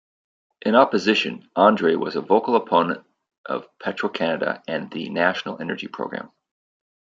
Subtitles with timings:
[0.63, 3.05] In opposition, Andre was a vocal opponent
[3.45, 6.31] of Petro-Canada and the National Energy Program.